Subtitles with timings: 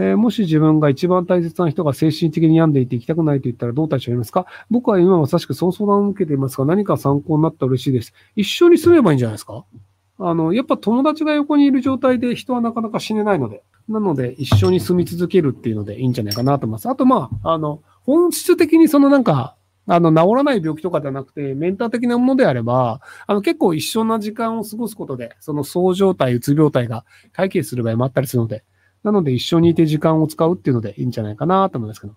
[0.00, 4.46] えー、もし自分が一番大切な人が精神的に病んでいて行きたくないと言ったらどう対処ありますか？
[4.70, 8.14] 僕は今まさしくその相談を受けていますが、何か参考になったら嬉しいです。
[8.36, 9.64] 一緒に住めばいいんじゃないですか？
[10.20, 16.88] あの、やっぱ友達が横にいる状態で人はなかなか死ねないので、なので一緒に住み続けるっていうのでいいんじゃないかなと思います。
[16.88, 19.56] あとまあ、あの、本質的にそのなんか、
[19.86, 28.64] あの、治らない病気とかではなくて、メンター的なものであれば、あの、結構一緒な時間を過ごすことで、その躁状態、うつ病態が解決する場合もあったりするので、
[29.02, 32.14] なので一緒にいて時間を使うっていうのでいいんじゃないかなと思いますけど。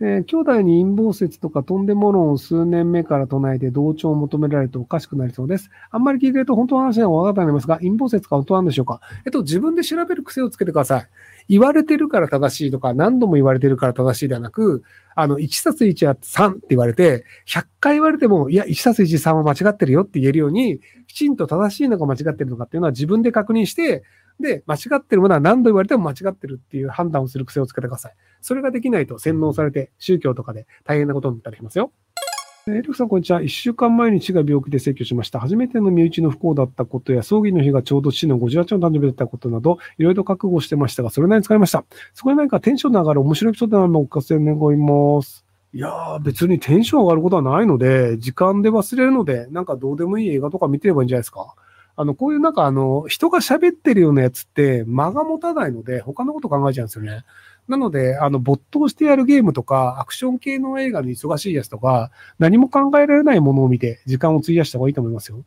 [0.00, 5.70] えー、兄弟に陰謀説とかとんでも論を数年目から唱えて同調を求められるとおかしくなりそうです。
[5.92, 9.00] あんまり聞いてると本当の話は分かったと思いますが、陰謀説か本当なんでしょうか？
[9.24, 11.06] えっと、自分で調べる癖をつけてください。
[11.48, 14.82] 言われてるから正しいとか、何度も言われてるから正しいではなく、
[15.14, 24.02] あの、1たす1は3って言われて、100回言われても、いや、1たす1、3は間違ってるよって言えるように、きちんと正しいのか間違ってるのかっていうのは自分で確認して、
[24.40, 28.14] で、間違ってるものは何度言われても間違ってるっていう判断をする癖をつけてください。
[28.40, 31.92] それができないと洗脳されて、宗教とかで大変なことになったりしますよ。
[32.66, 33.42] エリクさん、こんにちは。
[33.42, 35.38] 一週間前に父が病気で逝去しました。
[35.38, 41.84] 初めての身内の不幸だったことや、葬儀の日がちょうど父の58の誕生日だったことなど、いろいろ覚悟してましたが、それなりに使いました。
[42.14, 45.44] そこで何かテンションの上がる面白いエピソードなのおかせ願います。
[45.74, 51.54] いやー、別にテンション上がることはないので、時間で忘れるので、なんかどうでもいい映画とか見てればいいんじゃないですか。
[51.96, 57.24] あの、こういうなんかあの、人が喋ってるようなやつって間が持たないので、他のこと考えちゃうんですよね。
[57.68, 65.44] なので、あの、没頭してやるゲームとか、アクション系の映画に忙しいやつとか、何も考えられないものを見て、時間を費やした方がいいと思いますよ。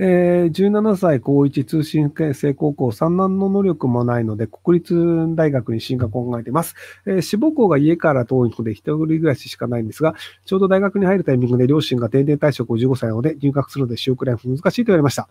[0.00, 4.94] えー、17歳高1通信制高校3男の能力もないので国立
[5.34, 6.76] 大学に進学を考えています。
[7.04, 15.28] えー、志望校が家から遠いので一人暮らししかないんですが、ちょうど大学に入るタイミングで両親が定年退職を15歳なので入学するので仕送りは難しいと言われました。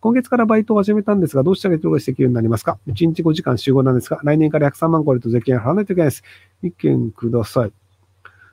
[0.00, 6.22] 今月からバイトを始めたんですが、どうしたら一人暮らしできるようになりますか ?1 日5時間集合なんですが、来年から103万超えると税金払わないといけないです。
[6.62, 7.72] 意見ください。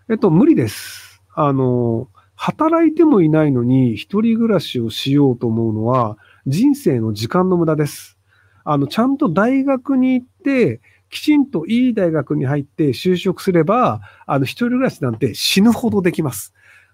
[0.09, 1.21] えっと、無理です。
[1.35, 2.07] あの、
[2.47, 8.17] 働いてもいないのに一人暮らしをしようと思うのは人生の時間の無駄です。
[8.63, 10.79] あの、ちゃんと大学に行って、
[11.09, 16.53] きちんといい大学に入って就職すれば、あの、一人暮らしなんて死ぬほどできます。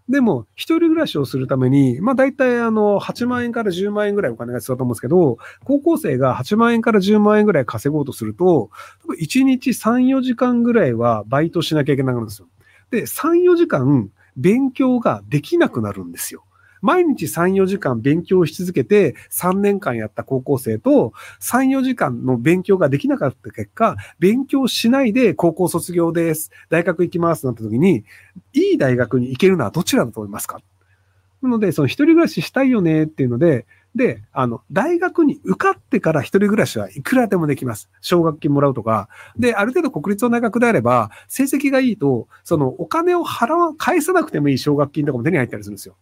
[0.10, 8.72] でも、一人暮らしをするために、まあ大体あの、8万円から10万円ぐらいお金が必要だと思うんですけど、高校生が8万円から10万円ぐらい稼ごうとすると、
[9.22, 12.48] 1日3、4時間ぐらいはバイトしなきゃいけなくなるんですよ。
[12.90, 16.44] で、3、4時間、勉強ができなくなるんですよ。
[16.82, 26.52] 毎日3、4時間勉強し続けて3年間やった高校生と3、4時間の勉強ができなかった結果、勉強しないで高校卒業です。
[26.70, 27.46] 大学行きます。
[27.46, 28.04] なった時に、
[28.52, 30.60] いい大学に行けるのはどちらだと思いますか？
[31.42, 33.66] なので、その一人暮らししたいよねっていうので、
[33.96, 37.90] で、あの、大学に受かってから一人暮らしはいくらでもできます。
[38.02, 39.08] 奨学金もらうとか。
[39.38, 45.96] で、ある程度国立の大学であれば、成績がいいと、そのお金を払わ、返さなくてもいい奨学金とかも手に入ったりするんですよ。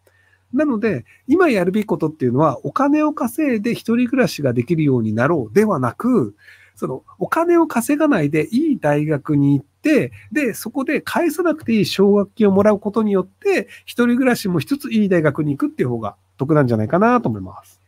[0.53, 6.35] なので、今やるべきことっていうのは、お金を稼いで一人暮らしができるようになろうではなく、
[6.75, 17.80] その、お金を稼がないでいい大学に行って、で、そこで返さなくていい奨学金をもらうことによって、一人暮らしも一ついい大学に行くっていう方が得なんじゃないかなと思います。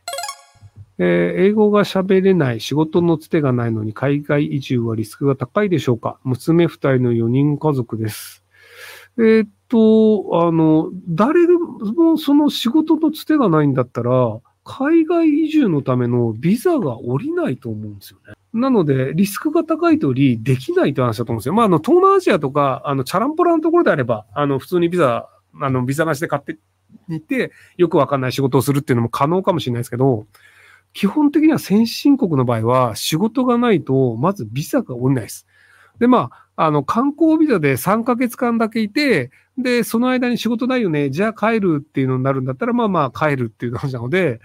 [0.98, 6.18] えー、英語が喋れない、仕事のつてがないのに海外移住はリスクが高いでしょうか？
[6.24, 8.44] 娘二人の4人家族です。
[9.18, 18.34] えー、っと、あの、誰でもその仕事のつてがないんだったら、海外移住のためのビザが下りないと思うんですよね。
[18.54, 21.54] なので、リスクが高いとり、り、できないという話だと思うんですよ。
[21.54, 25.28] まあ、あの、東南アジアとか、あの、チャランポラのところであれば、あの、普通にビザ、
[25.60, 26.56] あの、ビザなしで買って
[27.08, 30.26] にて、よくわかんない仕事をするっていうのも可能かもしれないですけど、
[30.94, 35.46] 基本的には先進国の場合は仕事がないと、まずビザが下りないです。
[35.98, 44.40] で、まあ、あの、観光ビザで3ヶ月間だけいて、で、その間に仕事ないよね、じゃあ帰るっていうのになるんだったら、まあまあ帰るっていう話なので、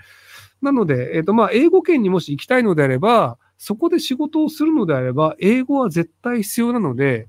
[0.61, 7.27] なので、えっ、ー、と、まあ、英語圏にもし行きたいのであれば、そこで仕事をするのであれば、英語は絶対必要なので、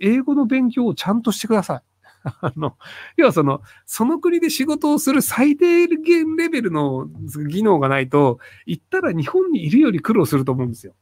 [0.00, 1.89] 英語の勉強をちゃんとしてください。
[2.40, 2.76] あの、
[3.16, 7.08] 要はその、その国で仕事をする最低限レベルの
[7.48, 10.94] 技能がないと、行ったら日本にいるより苦労すると思うんですよ。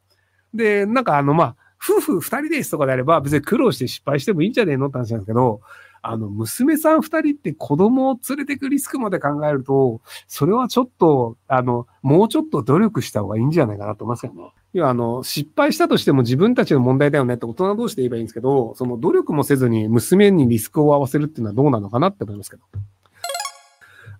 [0.54, 5.60] で、なんかあの、まあ、夫婦二人ですとかであれば別に苦労して失敗してもいいんじゃねえのって話なんですけど、
[6.02, 14.52] あの、娘さん二人って子供を連れてくリスクまで考えると、それはちょっと、あの、もうちょっと努力した方がいいんじゃないかなと思いますけどね。
[14.74, 22.62] 要は、あの、失敗したとしても自分たちの問題だよねって大人同士で言えばいいんですけど、その努力もせずに娘にリスクを合わせるっていうのはどうなのかなって思いますけど。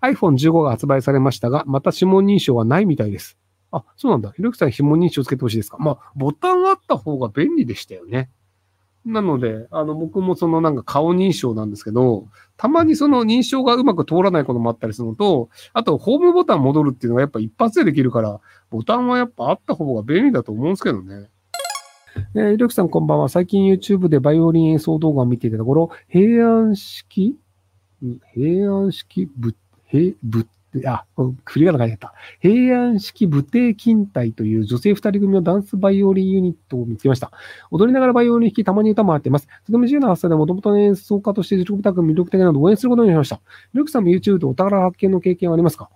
[0.01, 3.37] iPhone15 が発売されましたが、また指紋認証はないみたいです。
[3.71, 4.31] あ、そうなんだ。
[4.31, 5.77] ひろゆきさん、指紋認証つけてほしいですか？
[5.77, 8.29] まあ、ボタンあった方が便利でしたよね。
[9.05, 21.29] なので、あの、僕もそのなんか顔認証なんですけど、たまにその認証がうまく通らないこともあったりするのと、あと、ホームボタン戻るっていうのがやっぱ一発でできるから、ボタンはやっぱあった方が便利だと思うんですけどね。
[22.35, 23.29] えー、りょきさんこんばんは。
[23.29, 27.37] 最近 YouTube でバイオリン演奏動画を見ていたところ、平安式？
[28.33, 29.29] 平安式？
[29.37, 29.55] ぶ、
[29.87, 30.47] 平、ぶ、
[30.85, 31.05] あ、
[31.45, 32.13] 振り仮名書いてあった。
[32.39, 37.31] 平安式武帝勤体という女性二人組のダンスバイオリンユニットを見つけました。
[37.71, 39.47] 踊りながらバイオリン弾き、たまに歌もあっています。
[39.65, 43.41] とても自由な発想でもともとの演奏家として実力高く魅力的なので応援することにしました。
[43.73, 45.89] ルクさんも YouTube でお宝発見の経験はありますか？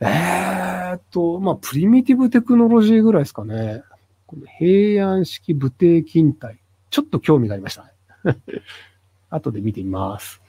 [0.00, 3.84] えーっと、まあ、プリミティブテクノロジーぐらいですかね。
[4.26, 6.58] この平安式武帝勤体。
[6.90, 7.90] ちょっと興味がありました。
[9.30, 10.41] 後で見てみます。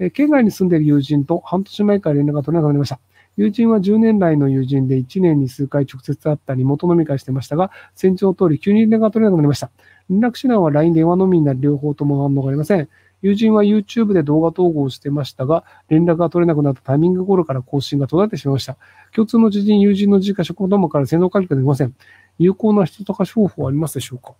[0.00, 2.98] え県外に住んでいる友人と半年前から連絡が取れなくなりました。
[3.36, 9.70] 友人は10年来の友人で1年に数回直接会ったり、元飲み会してましたが、先兆通り急に連絡が取れなくなりました。
[10.08, 12.88] 連絡手段は LINE、電話のみになり、両方とも反応がありません。
[13.22, 18.78] 友人は YouTube で動画投稿してましたが、連絡が取れなくなったタイミング頃から更新が途絶えてしまいました。
[19.14, 21.94] 共通の知人、友人の自家職場から洗脳書きができません。
[22.38, 24.32] 有効な人とか方法はありますでしょうか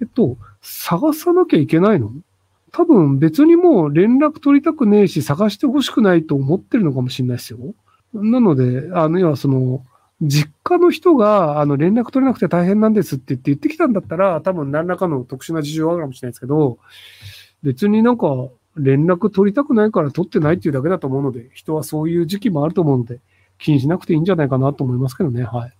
[0.00, 2.12] えっと、探さなきゃいけないの
[2.72, 7.58] 多分別にもう連絡取りたくねえし、探してほしくないと思ってるのかもしれないですよ。
[8.12, 9.84] なので、あの、要はその、
[10.22, 16.78] 実家の人が、あの、連絡取れなくて大変なんですって言って言ってきたんだったら、多分何らかの特殊な事情があるかもしれないですけど、
[17.62, 23.20] 別になんか、連絡取りたくないから取ってないっていうだけだと思うので、人はそういう時期もあると思うので、
[23.58, 25.42] 気にしなくていいんじゃないかなと思いますけどね。
[25.44, 25.75] はい。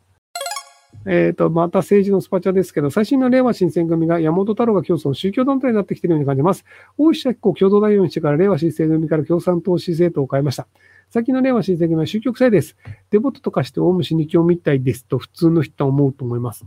[1.08, 6.64] えっ、ー、と、また政治のスパチャですけど、最新の令和新選組が山本太郎が競争の宗教団体になってきているように感じます。
[6.99, 10.67] 大石明子共同代表にしてから令和新選組から共産党支政党を変えました。
[11.11, 12.76] 最近の令和新選組は宗教臭いです。
[13.11, 16.64] デボットとかしてオウム真理教みたいですと普通の人は思うと思います。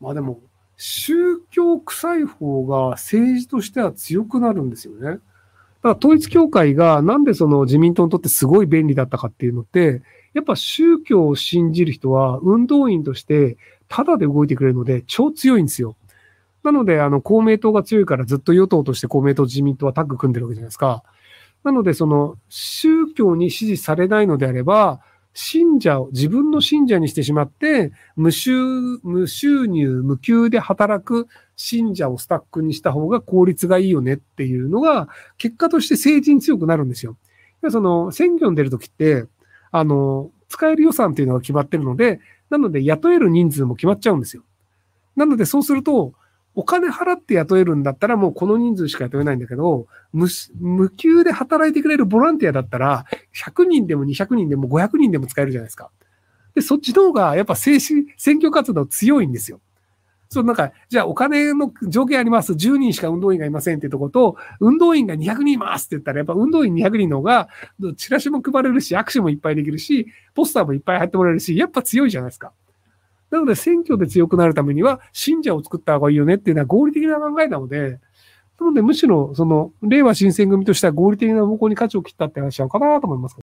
[0.00, 0.40] まあでも、
[0.76, 5.18] 宗教臭い方が政治としては強くなるんですよね。
[5.82, 10.02] だから統一教会がなんでその自民党にとってすごい便利だったかっていうのって、
[10.34, 13.56] やっぱ宗教を信じる人は運動員として
[13.88, 15.96] ただで動いてくれるので超強いんですよ。
[16.62, 21.02] なので、あの、公明党が強いからずっと与党として公明党自民党はタッグ組んでるわけじゃないですか。
[21.64, 25.00] なので、その、宗教に支持されないのであれば、
[25.34, 28.52] 信者を自分の信者にしてしまって、無収、
[29.02, 31.26] 無収入、無給で働く
[31.56, 35.08] 信者をスタックにした方が効率がいいよねっていうのが、
[35.38, 37.16] 結果として政治に強くなるんですよ。
[37.70, 39.24] その、選挙に出るときって、
[39.70, 42.20] あの、使える予算っていうのが決まってるので、
[42.50, 44.42] なので雇える人数も決まっちゃうんですよ。
[45.16, 46.12] なのでそうすると、
[46.54, 50.28] お金払って雇えるんだったらもうこの人数しか雇えないんだけど、無
[50.60, 55.90] 無給で働いてくれるボランティアだったら、100人でも200人でも500人でも使えるじゃないですか。
[56.54, 59.60] で、そっちの方がやっぱ政治、選挙活動強いんですよ。
[60.28, 62.54] そう、なんか、じゃあお金の条件あります。
[62.54, 67.50] 10人しか運動員がいませんってとこと、運動員が200人いますって言ったら、やっぱ運動員200人の方が、
[67.98, 72.52] チラシも配れるし、握手もいっぱいできるし、ポスターもいっぱい入ってもらえるし、やっぱ強いじゃないですか。
[73.32, 77.98] なので、選挙で強くなるためには、信者を作った方がいいよねっていうのは合理的な考えなので、
[78.60, 83.41] なので、むしろ、その、令和新選組としては合理的な方向に価値を切ったって話なのかなと思います